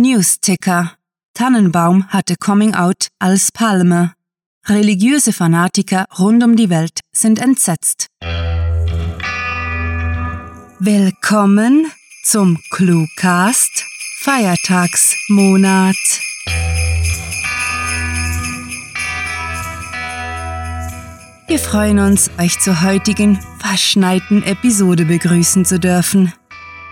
[0.00, 0.92] Newsticker.
[1.34, 4.12] Tannenbaum hatte Coming Out als Palme.
[4.66, 8.06] Religiöse Fanatiker rund um die Welt sind entsetzt.
[10.78, 11.90] Willkommen
[12.22, 13.84] zum Cluecast
[14.20, 15.96] Feiertagsmonat.
[21.48, 26.32] Wir freuen uns, euch zur heutigen verschneiten Episode begrüßen zu dürfen.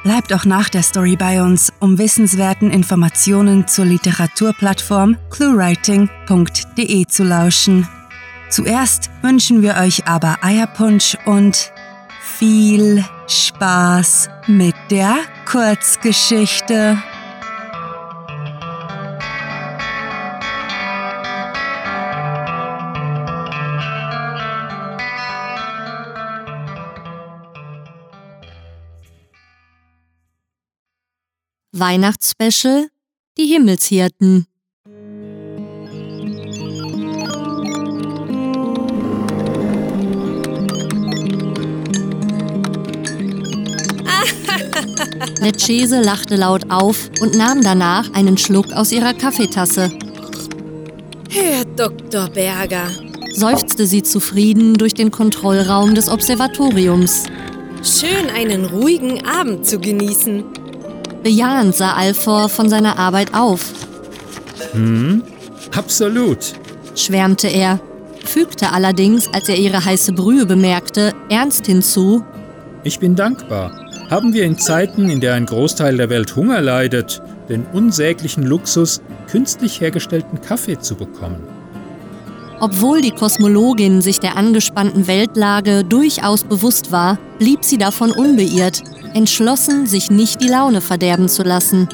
[0.06, 7.88] Bleibt auch nach der Story bei uns, um wissenswerten Informationen zur Literaturplattform cluewriting.de zu lauschen.
[8.48, 11.72] Zuerst wünschen wir euch aber Eierpunsch und
[12.20, 17.02] viel Spaß mit der Kurzgeschichte.
[31.78, 32.88] Weihnachtsspecial
[33.36, 34.46] Die Himmelshirten.
[45.40, 49.90] Lecchese lachte laut auf und nahm danach einen Schluck aus ihrer Kaffeetasse.
[51.28, 52.30] Herr Dr.
[52.30, 52.88] Berger,
[53.34, 57.24] Seufzte sie zufrieden durch den Kontrollraum des Observatoriums.
[57.82, 60.65] schön einen ruhigen Abend zu genießen.
[61.26, 63.72] Bejahend sah Alfor von seiner Arbeit auf,
[65.74, 66.38] Absolut.
[66.94, 67.80] schwärmte er,
[68.24, 72.24] fügte allerdings, als er ihre heiße Brühe bemerkte, ernst hinzu,
[72.84, 73.72] Ich bin dankbar.
[74.08, 79.02] Haben wir in Zeiten, in der ein Großteil der Welt Hunger leidet, den unsäglichen Luxus,
[79.28, 81.42] künstlich hergestellten Kaffee zu bekommen?
[82.60, 88.82] Obwohl die Kosmologin sich der angespannten Weltlage durchaus bewusst war, blieb sie davon unbeirrt,
[89.16, 91.88] entschlossen, sich nicht die Laune verderben zu lassen.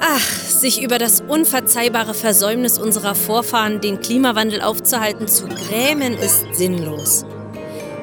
[0.00, 7.24] Ach, sich über das unverzeihbare Versäumnis unserer Vorfahren, den Klimawandel aufzuhalten, zu grämen, ist sinnlos.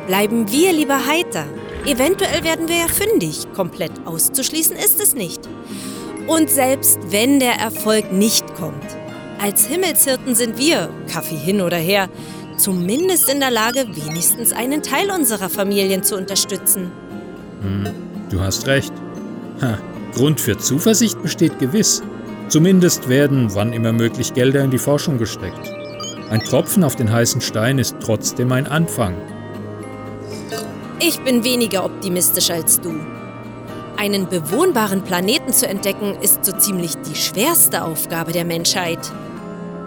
[0.08, 1.46] Bleiben wir lieber heiter.
[1.86, 3.46] Eventuell werden wir ja fündig.
[3.54, 5.42] Komplett auszuschließen ist es nicht.
[6.28, 8.86] Und selbst wenn der Erfolg nicht kommt,
[9.42, 12.08] als Himmelshirten sind wir, Kaffee hin oder her,
[12.56, 16.94] zumindest in der Lage, wenigstens einen Teil unserer Familien zu unterstützen.
[18.34, 18.92] Du hast recht.
[19.62, 19.78] Ha,
[20.16, 22.02] Grund für Zuversicht besteht gewiss.
[22.48, 25.72] Zumindest werden, wann immer möglich, Gelder in die Forschung gesteckt.
[26.32, 29.14] Ein Tropfen auf den heißen Stein ist trotzdem ein Anfang.
[31.00, 32.96] Ich bin weniger optimistisch als du.
[33.98, 39.12] Einen bewohnbaren Planeten zu entdecken, ist so ziemlich die schwerste Aufgabe der Menschheit.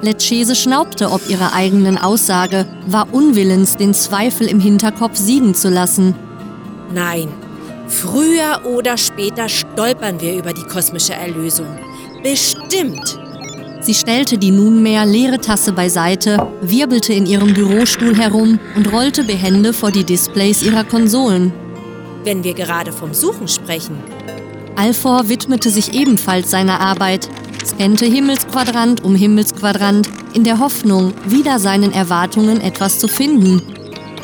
[0.02, 6.14] Lecchese schnaubte ob ihrer eigenen Aussage, war unwillens, den Zweifel im Hinterkopf siegen zu lassen.
[6.94, 7.28] Nein,
[7.88, 11.66] früher oder später stolpern wir über die kosmische Erlösung.
[12.22, 13.18] Bestimmt.
[13.80, 19.72] Sie stellte die nunmehr leere Tasse beiseite, wirbelte in ihrem Bürostuhl herum und rollte behende
[19.72, 21.52] vor die Displays ihrer Konsolen.
[22.24, 23.98] Wenn wir gerade vom Suchen sprechen.
[24.74, 27.28] Alfor widmete sich ebenfalls seiner Arbeit,
[27.64, 33.62] scannte Himmelsquadrant um Himmelsquadrant, in der Hoffnung, wieder seinen Erwartungen etwas zu finden.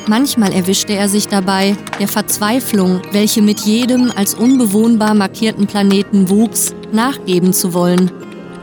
[0.09, 6.75] Manchmal erwischte er sich dabei, der Verzweiflung, welche mit jedem als unbewohnbar markierten Planeten wuchs,
[6.93, 8.11] nachgeben zu wollen.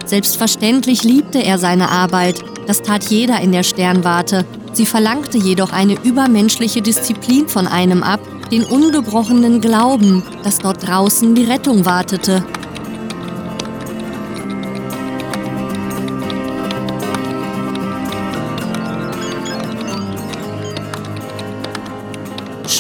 [0.06, 4.46] Selbstverständlich liebte er seine Arbeit, das tat jeder in der Sternwarte.
[4.74, 8.20] Sie verlangte jedoch eine übermenschliche Disziplin von einem ab,
[8.52, 12.44] den ungebrochenen Glauben, dass dort draußen die Rettung wartete.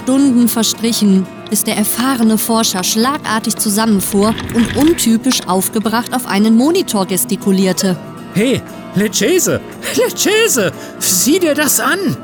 [0.09, 7.95] Stunden verstrichen, bis der erfahrene Forscher schlagartig zusammenfuhr und untypisch aufgebracht auf einen Monitor gestikulierte.
[8.33, 8.59] Hey,
[8.95, 9.61] Lecchese!
[9.95, 10.71] Lecchese!
[10.97, 12.17] Sieh dir das an!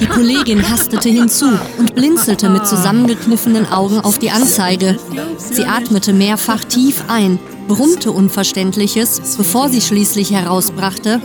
[0.00, 1.46] Die Kollegin hastete hinzu
[1.78, 4.98] und blinzelte mit zusammengekniffenen Augen auf die Anzeige.
[5.38, 7.38] Sie atmete mehrfach tief ein,
[7.68, 11.22] brummte Unverständliches, bevor sie schließlich herausbrachte.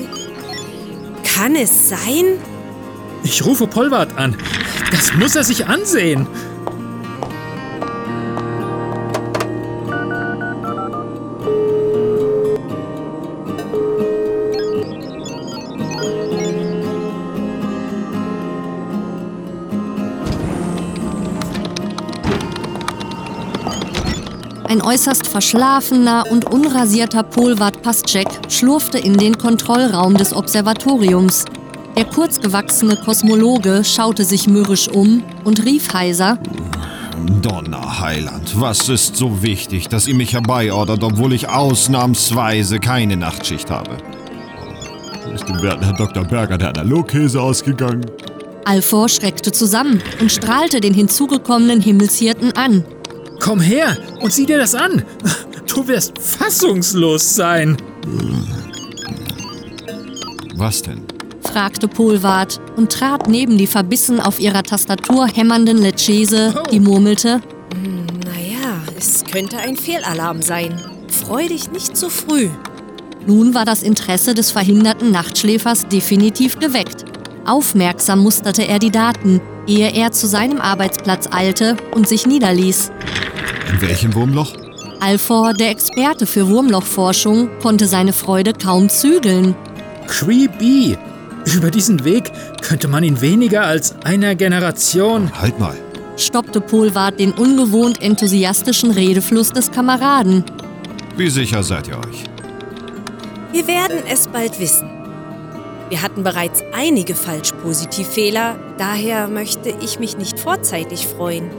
[1.24, 2.38] Kann es sein?
[3.24, 4.36] Ich rufe Polwart an.
[4.92, 6.28] Das muss er sich ansehen.
[24.66, 31.46] Ein äußerst verschlafener und unrasierter Polwart Pasczek schlurfte in den Kontrollraum des Observatoriums.
[31.95, 36.40] Der kurzgewachsene Kosmologe schaute sich mürrisch um und rief heiser:
[37.42, 43.98] Donnerheiland, was ist so wichtig, dass ihr mich herbeiordert, obwohl ich ausnahmsweise keine Nachtschicht habe?
[45.34, 46.24] Ist dem werten Herrn Dr.
[46.24, 48.06] Berger der Analogkäse ausgegangen?
[48.66, 52.84] Alfor schreckte zusammen und strahlte den hinzugekommenen Himmelshirten an.
[53.39, 55.04] Komm her und sieh dir das an.
[55.68, 57.78] Du wirst fassungslos sein.
[60.56, 61.12] Was denn?
[61.53, 67.41] Fragte Polwart und trat neben die verbissen auf ihrer Tastatur hämmernden Lecchese, die murmelte:
[68.25, 70.73] Naja, es könnte ein Fehlalarm sein.
[71.07, 72.50] Freu dich nicht zu früh.
[73.27, 77.05] Nun war das Interesse des verhinderten Nachtschläfers definitiv geweckt.
[77.45, 82.91] Aufmerksam musterte er die Daten, ehe er zu seinem Arbeitsplatz eilte und sich niederließ.
[83.69, 84.53] In welchem Wurmloch?
[85.00, 89.53] Alfor, der Experte für Wurmlochforschung, konnte seine Freude kaum zügeln.
[90.07, 90.97] Creepy.
[91.45, 92.31] Über diesen Weg
[92.62, 95.31] könnte man in weniger als einer Generation.
[95.40, 95.75] Halt mal.
[96.16, 100.44] stoppte Polwart den ungewohnt enthusiastischen Redefluss des Kameraden.
[101.18, 102.24] Wie sicher seid ihr euch?
[103.51, 104.90] Wir werden es bald wissen.
[105.90, 111.51] Wir hatten bereits einige Falsch-Positiv-Fehler, daher möchte ich mich nicht vorzeitig freuen.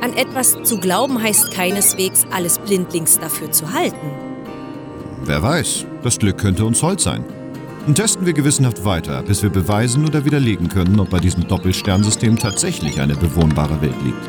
[0.00, 4.10] An etwas zu glauben heißt keineswegs, alles blindlings dafür zu halten.
[5.24, 7.24] Wer weiß, das Glück könnte uns hold sein.
[7.88, 12.38] Und testen wir gewissenhaft weiter, bis wir beweisen oder widerlegen können, ob bei diesem Doppelsternsystem
[12.38, 14.28] tatsächlich eine bewohnbare Welt liegt.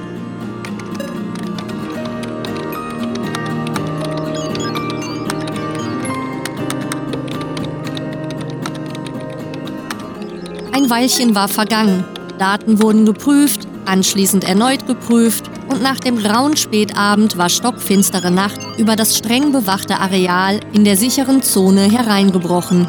[10.71, 12.05] Ein Weilchen war vergangen.
[12.37, 18.95] Daten wurden geprüft, anschließend erneut geprüft und nach dem grauen Spätabend war stockfinstere Nacht über
[18.95, 22.87] das streng bewachte Areal in der sicheren Zone hereingebrochen.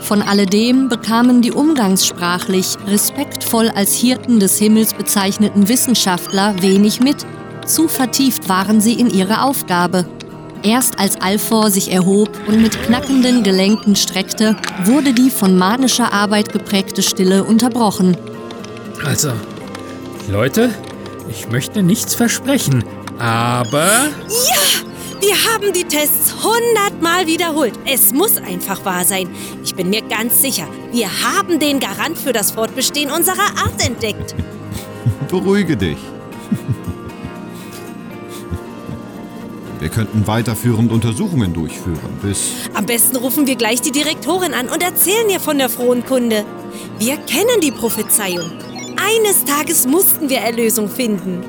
[0.00, 7.18] Von alledem bekamen die umgangssprachlich respektvoll als Hirten des Himmels bezeichneten Wissenschaftler wenig mit.
[7.66, 10.06] Zu vertieft waren sie in ihre Aufgabe.
[10.62, 16.52] Erst als Alfor sich erhob und mit knackenden Gelenken streckte, wurde die von manischer Arbeit
[16.52, 18.16] geprägte Stille unterbrochen.
[19.04, 19.32] Also,
[20.28, 20.70] Leute,
[21.30, 22.84] ich möchte nichts versprechen,
[23.18, 23.88] aber
[25.20, 27.74] Wir haben die Tests hundertmal wiederholt.
[27.84, 29.28] Es muss einfach wahr sein.
[29.62, 34.34] Ich bin mir ganz sicher, wir haben den Garant für das Fortbestehen unserer Art entdeckt.
[35.30, 35.98] Beruhige dich.
[39.78, 42.52] Wir könnten weiterführend Untersuchungen durchführen, bis...
[42.74, 46.44] Am besten rufen wir gleich die Direktorin an und erzählen ihr von der frohen Kunde.
[46.98, 48.52] Wir kennen die Prophezeiung.
[48.96, 51.42] Eines Tages mussten wir Erlösung finden.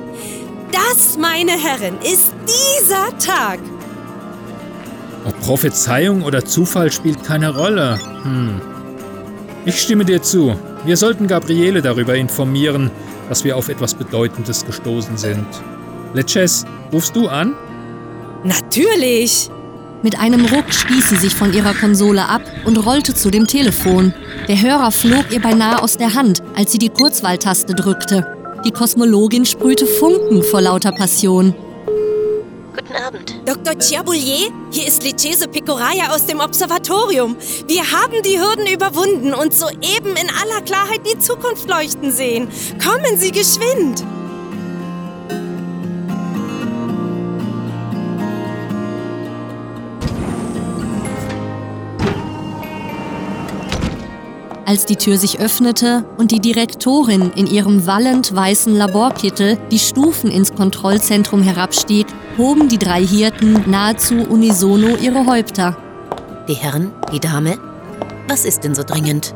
[0.72, 2.31] Das, meine Herren, ist
[2.92, 3.60] dieser Tag.
[5.24, 7.98] ob Prophezeiung oder Zufall spielt keine Rolle.
[8.24, 8.60] Hm.
[9.66, 10.56] Ich stimme dir zu.
[10.84, 12.92] Wir sollten Gabriele darüber informieren,
[13.30, 15.46] dass wir auf etwas Bedeutendes gestoßen sind.
[16.14, 17.56] Leches, rufst du an?
[18.44, 19.50] Natürlich.
[20.04, 24.14] Mit einem Ruck stieß sie sich von ihrer Konsole ab und rollte zu dem Telefon.
[24.50, 28.28] Der Hörer flog ihr beinahe aus der Hand, als sie die Kurzwahltaste drückte.
[28.66, 31.56] Die Kosmologin sprühte Funken vor lauter Passion.
[32.74, 33.36] Guten Abend.
[33.46, 33.78] Dr.
[33.80, 37.36] Chiaboulier, hier ist Lecese Pecoraya aus dem Observatorium.
[37.68, 42.48] Wir haben die Hürden überwunden und soeben in aller Klarheit die Zukunft leuchten sehen.
[42.82, 44.06] Kommen Sie geschwind.
[54.72, 60.32] Als die Tür sich öffnete und die Direktorin in ihrem wallend weißen Laborkittel die Stufen
[60.32, 65.76] ins Kontrollzentrum herabstieg, hoben die drei Hirten nahezu unisono ihre Häupter.
[66.48, 67.60] Die Herren, die Dame.
[68.30, 69.36] Was ist denn so dringend?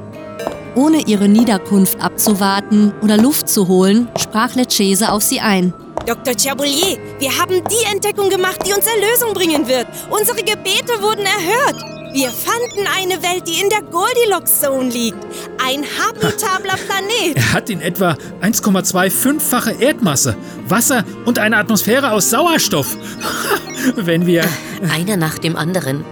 [0.74, 5.74] Ohne ihre Niederkunft abzuwarten oder Luft zu holen, sprach Lecese auf sie ein.
[6.06, 6.34] Dr.
[6.34, 9.88] Chiaboulier, wir haben die Entdeckung gemacht, die uns Erlösung bringen wird.
[10.10, 11.95] Unsere Gebete wurden erhört.
[12.16, 15.18] Wir fanden eine Welt, die in der Goldilocks Zone liegt.
[15.62, 17.36] Ein habitabler Planet.
[17.36, 20.38] Er hat in etwa 1,25-fache Erdmasse,
[20.70, 22.96] Wasser und eine Atmosphäre aus Sauerstoff.
[23.98, 24.46] Wenn wir.
[24.94, 26.06] Einer nach dem anderen.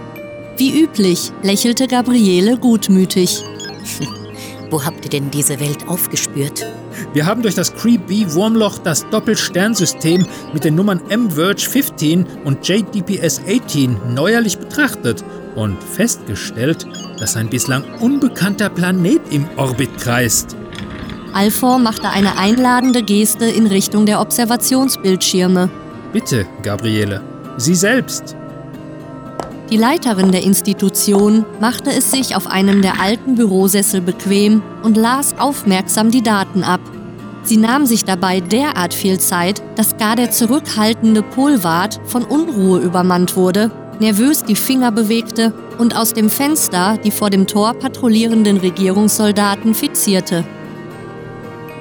[0.58, 3.42] Wie üblich lächelte Gabriele gutmütig.
[4.74, 6.66] Wo habt ihr denn diese Welt aufgespürt?
[7.12, 13.96] Wir haben durch das Creep-B-Wurmloch das Doppelsternsystem mit den Nummern M-Verge 15 und JDPS 18
[14.14, 16.88] neuerlich betrachtet und festgestellt,
[17.20, 20.56] dass ein bislang unbekannter Planet im Orbit kreist.
[21.32, 25.70] Alfor machte eine einladende Geste in Richtung der Observationsbildschirme.
[26.12, 27.22] Bitte, Gabriele,
[27.58, 28.34] Sie selbst.
[29.74, 35.36] Die Leiterin der Institution machte es sich auf einem der alten Bürosessel bequem und las
[35.36, 36.78] aufmerksam die Daten ab.
[37.42, 43.34] Sie nahm sich dabei derart viel Zeit, dass gar der zurückhaltende Polwart von Unruhe übermannt
[43.34, 49.74] wurde, nervös die Finger bewegte und aus dem Fenster die vor dem Tor patrouillierenden Regierungssoldaten
[49.74, 50.44] fixierte.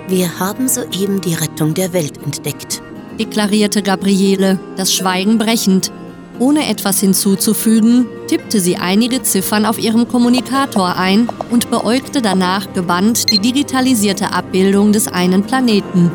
[0.08, 2.82] Wir haben soeben die Rettung der Welt entdeckt,
[3.20, 5.92] deklarierte Gabriele, das Schweigen brechend.
[6.40, 13.32] Ohne etwas hinzuzufügen, tippte sie einige Ziffern auf ihrem Kommunikator ein und beäugte danach gebannt
[13.32, 16.12] die digitalisierte Abbildung des einen Planeten.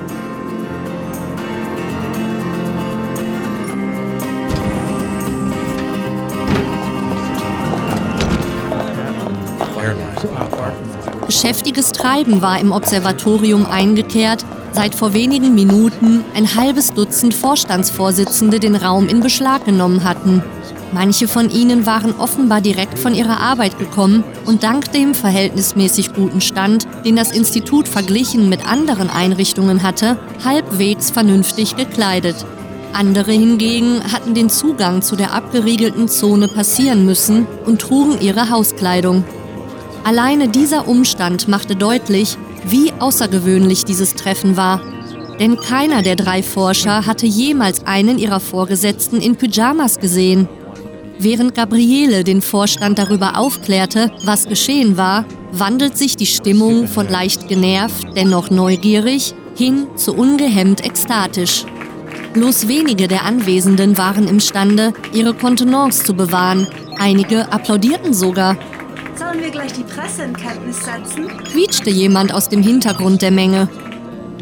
[11.26, 18.76] Geschäftiges Treiben war im Observatorium eingekehrt, seit vor wenigen Minuten ein halbes Dutzend Vorstandsvorsitzende den
[18.76, 20.42] Raum in Beschlag genommen hatten.
[20.92, 26.40] Manche von ihnen waren offenbar direkt von ihrer Arbeit gekommen und dank dem verhältnismäßig guten
[26.40, 32.36] Stand, den das Institut verglichen mit anderen Einrichtungen hatte, halbwegs vernünftig gekleidet.
[32.94, 39.24] Andere hingegen hatten den Zugang zu der abgeriegelten Zone passieren müssen und trugen ihre Hauskleidung.
[40.04, 44.80] Alleine dieser Umstand machte deutlich, wie außergewöhnlich dieses Treffen war.
[45.38, 50.48] Denn keiner der drei Forscher hatte jemals einen ihrer Vorgesetzten in Pyjamas gesehen.
[51.20, 57.48] Während Gabriele den Vorstand darüber aufklärte, was geschehen war, wandelt sich die Stimmung von leicht
[57.48, 61.64] genervt, dennoch neugierig, hin zu ungehemmt ekstatisch.
[62.34, 66.68] Bloß wenige der Anwesenden waren imstande, ihre Kontenance zu bewahren.
[66.98, 68.56] Einige applaudierten sogar.
[69.28, 71.28] Sollen wir gleich die Presse in Kenntnis setzen?
[71.44, 73.68] quietschte jemand aus dem Hintergrund der Menge.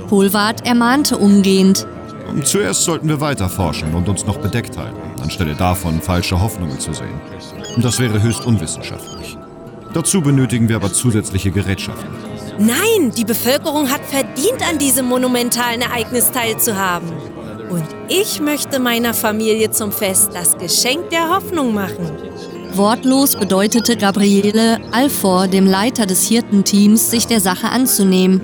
[0.09, 1.89] Polwart ermahnte umgehend.
[2.45, 6.93] Zuerst sollten wir weiter forschen und uns noch bedeckt halten, anstelle davon falsche Hoffnungen zu
[6.93, 7.21] sehen.
[7.79, 9.37] Das wäre höchst unwissenschaftlich.
[9.93, 12.09] Dazu benötigen wir aber zusätzliche Gerätschaften.
[12.61, 17.09] Nein, die Bevölkerung hat verdient, an diesem monumentalen Ereignis teilzuhaben.
[17.71, 22.13] Und ich möchte meiner Familie zum Fest das Geschenk der Hoffnung machen.
[22.77, 28.41] Wortlos bedeutete Gabriele Alfor, dem Leiter des Hirtenteams, sich der Sache anzunehmen.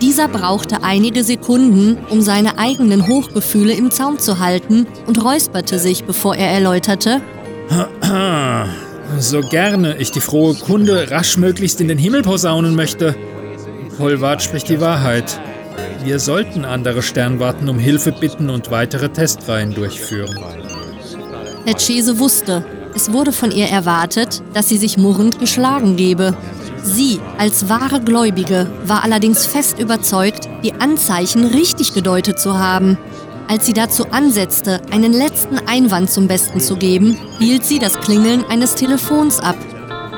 [0.00, 6.04] Dieser brauchte einige Sekunden, um seine eigenen Hochgefühle im Zaum zu halten und räusperte sich,
[6.04, 7.20] bevor er erläuterte.
[9.18, 13.14] So gerne ich die frohe Kunde rasch möglichst in den Himmel posaunen möchte.
[13.98, 15.40] Polwart spricht die Wahrheit.
[16.04, 20.38] Wir sollten andere Sternwarten um Hilfe bitten und weitere Testreihen durchführen.
[21.66, 26.36] Hetschese wusste, es wurde von ihr erwartet, dass sie sich murrend geschlagen gebe.
[26.82, 32.98] Sie, als wahre Gläubige, war allerdings fest überzeugt, die Anzeichen richtig gedeutet zu haben.
[33.48, 38.44] Als sie dazu ansetzte, einen letzten Einwand zum Besten zu geben, hielt sie das Klingeln
[38.48, 39.56] eines Telefons ab.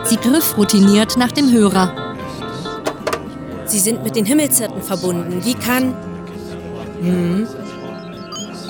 [0.05, 2.15] Sie griff routiniert nach dem Hörer.
[3.67, 5.45] Sie sind mit den Himmelshirten verbunden.
[5.45, 5.95] Wie kann...
[7.01, 7.47] Hm.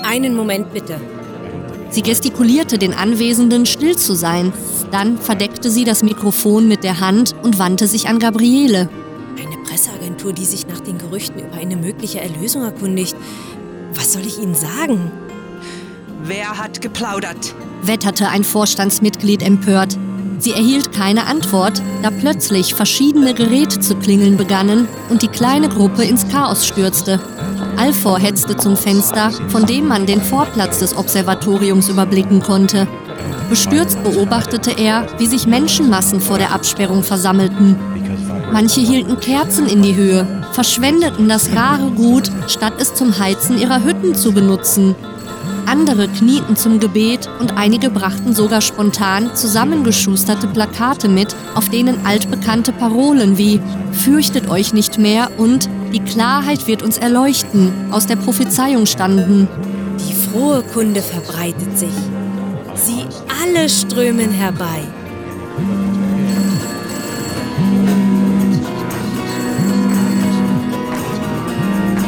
[0.03, 0.99] Einen Moment bitte.
[1.93, 4.51] Sie gestikulierte den Anwesenden, still zu sein.
[4.89, 8.89] Dann verdeckte sie das Mikrofon mit der Hand und wandte sich an Gabriele.
[9.37, 13.15] Eine Presseagentur, die sich nach den Gerüchten über eine mögliche Erlösung erkundigt.
[13.93, 15.11] Was soll ich Ihnen sagen?
[16.23, 17.53] Wer hat geplaudert?
[17.83, 19.95] wetterte ein Vorstandsmitglied empört.
[20.39, 26.03] Sie erhielt keine Antwort, da plötzlich verschiedene Geräte zu klingeln begannen und die kleine Gruppe
[26.03, 27.19] ins Chaos stürzte.
[27.83, 32.87] Alfor hetzte zum Fenster, von dem man den Vorplatz des Observatoriums überblicken konnte.
[33.49, 37.75] Bestürzt beobachtete er, wie sich Menschenmassen vor der Absperrung versammelten.
[38.53, 43.83] Manche hielten Kerzen in die Höhe, verschwendeten das rare Gut, statt es zum Heizen ihrer
[43.83, 44.95] Hütten zu benutzen.
[45.65, 52.71] Andere knieten zum Gebet und einige brachten sogar spontan zusammengeschusterte Plakate mit, auf denen altbekannte
[52.71, 53.59] Parolen wie
[53.91, 59.47] Fürchtet euch nicht mehr und Die Klarheit wird uns erleuchten aus der Prophezeiung standen.
[59.99, 61.93] Die frohe Kunde verbreitet sich.
[62.73, 63.05] Sie
[63.43, 64.81] alle strömen herbei.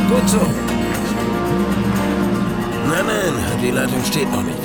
[0.10, 0.38] Gut so.
[2.90, 4.58] Nein, nein, die Leitung steht noch nicht.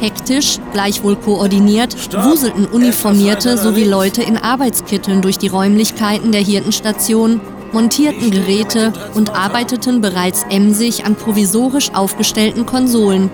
[0.00, 2.24] Hektisch, gleichwohl koordiniert, Stopp!
[2.24, 7.40] wuselten Uniformierte sowie Leute in Arbeitskitteln durch die Räumlichkeiten der Hirtenstation,
[7.74, 13.30] montierten Geräte und arbeiteten bereits emsig an provisorisch aufgestellten Konsolen.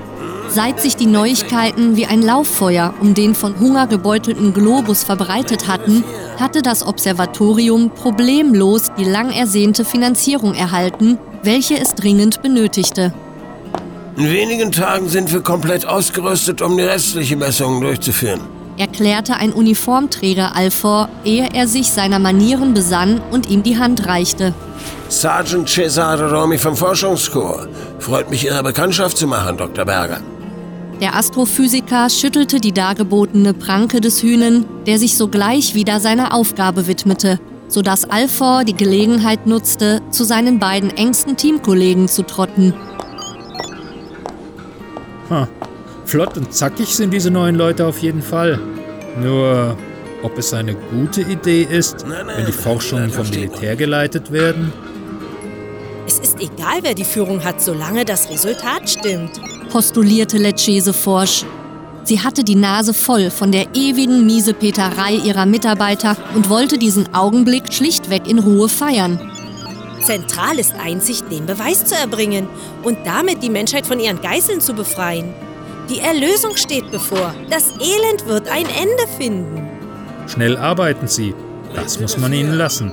[0.49, 6.03] Seit sich die Neuigkeiten wie ein Lauffeuer um den von Hunger gebeutelten Globus verbreitet hatten,
[6.39, 13.15] hatte das Observatorium problemlos die lang ersehnte Finanzierung erhalten, welche es dringend benötigte.
[14.17, 18.41] In wenigen Tagen sind wir komplett ausgerüstet, um die restlichen Messungen durchzuführen.
[18.81, 24.55] Erklärte ein Uniformträger Alfor, ehe er sich seiner Manieren besann und ihm die Hand reichte.
[25.09, 27.69] Sergeant Cesare Romy vom Forschungskorps.
[27.99, 29.85] Freut mich, Ihre Bekanntschaft zu machen, Dr.
[29.85, 30.21] Berger.
[31.01, 37.39] Der Astrophysiker schüttelte die dargebotene Pranke des Hühnen, der sich sogleich wieder seiner Aufgabe widmete,
[37.69, 42.75] sodass Alfor die Gelegenheit nutzte, zu seinen beiden engsten Teamkollegen zu trotten.
[45.31, 45.49] Ha.
[46.11, 48.59] Flott und zackig sind diese neuen Leute auf jeden Fall.
[49.23, 49.77] Nur,
[50.25, 54.73] ob es eine gute Idee ist, wenn die Forschungen vom Militär geleitet werden?
[56.09, 59.41] Es ist egal, wer die Führung hat, solange das Resultat stimmt.
[59.71, 61.45] postulierte Lecchese forsch.
[62.03, 67.73] Sie hatte die Nase voll von der ewigen Miesepeterei ihrer Mitarbeiter und wollte diesen Augenblick
[67.73, 69.21] schlichtweg in Ruhe feiern.
[70.03, 72.49] Zentral ist einzig, den Beweis zu erbringen
[72.83, 75.33] und damit die Menschheit von ihren Geißeln zu befreien.
[75.91, 77.35] Die Erlösung steht bevor.
[77.51, 79.69] Das Elend wird ein Ende finden.
[80.29, 81.35] Schnell arbeiten sie.
[81.75, 82.93] Das muss man ihnen lassen.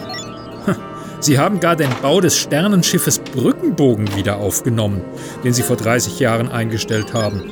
[1.20, 5.02] Sie haben gar den Bau des Sternenschiffes Brückenbogen wieder aufgenommen,
[5.44, 7.52] den sie vor 30 Jahren eingestellt haben.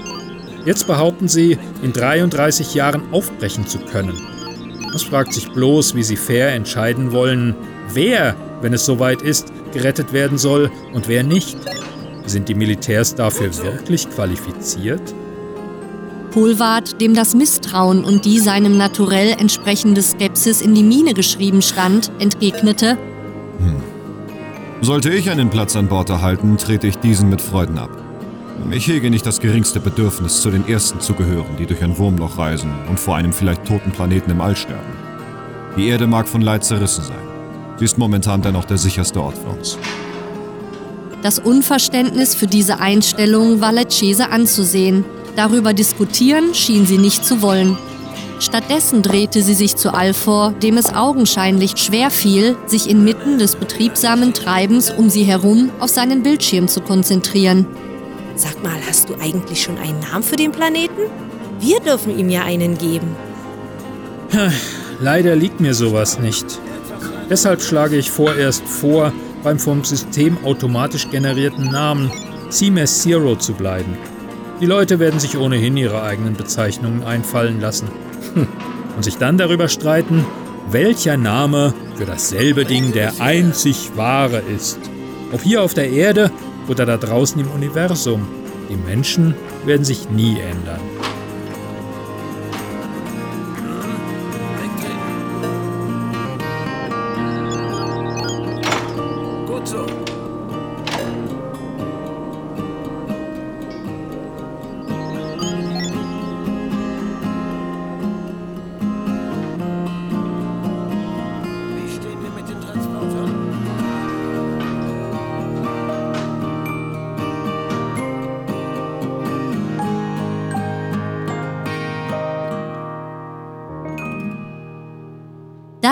[0.66, 4.20] Jetzt behaupten sie, in 33 Jahren aufbrechen zu können.
[4.96, 7.56] Es fragt sich bloß, wie sie fair entscheiden wollen,
[7.90, 11.58] wer, wenn es soweit ist, gerettet werden soll und wer nicht.
[12.26, 15.14] Sind die Militärs dafür wirklich qualifiziert?
[16.36, 22.12] Polwart, dem das Misstrauen und die seinem Naturell entsprechende Skepsis in die Miene geschrieben stand,
[22.20, 22.98] entgegnete,
[24.82, 27.90] Sollte ich einen Platz an Bord erhalten, trete ich diesen mit Freuden ab.
[28.72, 32.38] Ich hege nicht das geringste Bedürfnis, zu den Ersten zu gehören, die durch ein Wurmloch
[32.38, 34.94] reisen und vor einem vielleicht toten Planeten im All sterben.
[35.78, 37.16] Die Erde mag von Leid zerrissen sein.
[37.78, 39.78] Sie ist momentan dennoch der sicherste Ort für uns.
[41.22, 45.06] Das Unverständnis für diese Einstellung war Lecchese anzusehen.
[45.36, 47.78] Darüber diskutieren schien sie nicht zu wollen.
[48.40, 54.34] Stattdessen drehte sie sich zu Alfor, dem es augenscheinlich schwer fiel, sich inmitten des betriebsamen
[54.34, 57.66] Treibens um sie herum auf seinen Bildschirm zu konzentrieren.
[58.36, 61.04] Sag mal, hast du eigentlich schon einen Namen für den Planeten?
[61.60, 63.16] Wir dürfen ihm ja einen geben.
[65.00, 66.46] Leider liegt mir sowas nicht.
[67.30, 72.12] Deshalb schlage ich vorerst vor, beim vom System automatisch generierten Namen
[72.50, 73.98] CMS Zero zu bleiben.
[74.62, 77.90] Die Leute werden sich ohnehin ihre eigenen Bezeichnungen einfallen lassen.
[78.96, 80.26] Und sich dann darüber streiten,
[80.72, 84.80] welcher Name für dasselbe Ding der einzig wahre ist.
[85.34, 86.32] Ob hier auf der Erde
[86.70, 88.28] oder da draußen im Universum.
[88.70, 90.95] Die Menschen werden sich nie ändern.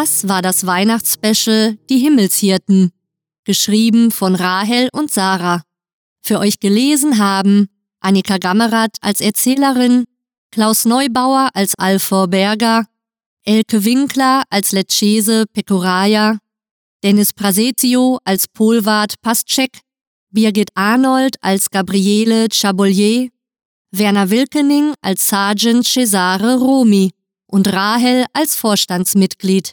[0.04, 2.92] Das war das Weihnachtsspecial Die Himmelshirten,
[3.46, 5.62] geschrieben von Rahel und Sarah.
[6.20, 7.70] Für euch gelesen haben
[8.02, 10.04] Annika Gammerath als Erzählerin,
[10.52, 12.86] Klaus Neubauer als Alfor Berger,
[13.46, 16.38] Elke Winkler als Lecchese Pecoraya,
[17.02, 19.80] Dennis Prasetio als Polwart Pastschek,
[20.32, 23.30] Birgit Arnold als Gabriele Chabolier,
[23.92, 27.12] Werner Wilkening als Sergeant Cesare Romi
[27.48, 29.72] und Rahel als Vorstandsmitglied.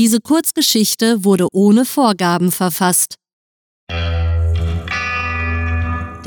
[0.00, 3.16] Diese Kurzgeschichte wurde ohne Vorgaben verfasst.
[3.90, 3.98] Da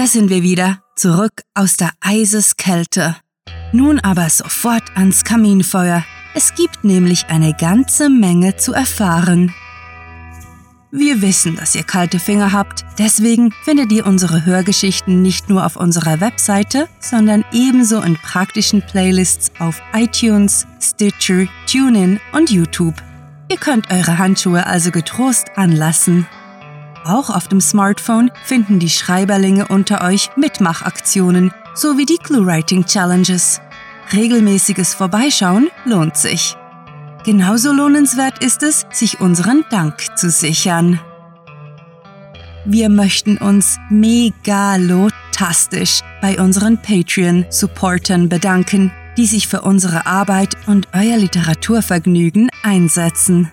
[0.06, 3.16] sind wir wieder, zurück aus der Eiseskälte.
[3.72, 6.06] Nun aber sofort ans Kaminfeuer.
[6.36, 9.52] Es gibt nämlich eine ganze Menge zu erfahren.
[10.92, 15.78] Wir wissen, dass ihr kalte Finger habt, deswegen findet ihr unsere Hörgeschichten nicht nur auf
[15.78, 23.02] unserer Webseite, sondern ebenso in praktischen Playlists auf iTunes, Stitcher, TuneIn und YouTube.
[23.50, 26.28] Ihr könnt eure Handschuhe also getrost anlassen.
[27.06, 33.62] Auch auf dem Smartphone finden die Schreiberlinge unter euch Mitmachaktionen sowie die ClueWriting Challenges.
[34.14, 36.56] Regelmäßiges Vorbeischauen lohnt sich.
[37.26, 41.00] Genauso lohnenswert ist es, sich unseren Dank zu sichern.
[42.66, 51.18] Wir möchten uns megalotastisch bei unseren Patreon-Supportern bedanken, die sich für unsere Arbeit und euer
[51.18, 53.52] Literaturvergnügen einsetzen.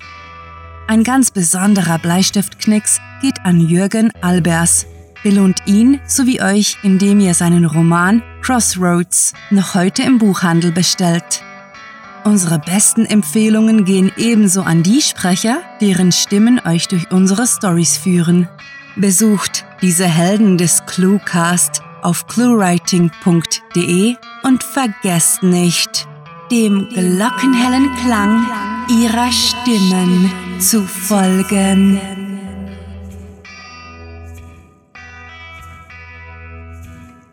[0.87, 4.87] Ein ganz besonderer Bleistiftknicks geht an Jürgen Albers.
[5.23, 11.43] Belohnt ihn sowie euch, indem ihr seinen Roman Crossroads noch heute im Buchhandel bestellt.
[12.25, 18.49] Unsere besten Empfehlungen gehen ebenso an die Sprecher, deren Stimmen euch durch unsere Stories führen.
[18.97, 26.07] Besucht diese Helden des Cluecast auf cluewriting.de und vergesst nicht,
[26.51, 28.47] dem glockenhellen Klang
[28.89, 32.01] ihrer Stimmen zu folgen.